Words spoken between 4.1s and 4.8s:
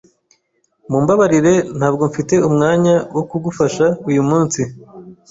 munsi.